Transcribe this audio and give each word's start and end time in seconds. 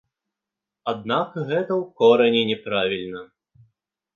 Аднак 0.91 1.35
гэта 1.49 1.55
ў 1.81 1.83
корані 1.99 2.41
не 2.53 2.57
правільна. 2.65 3.21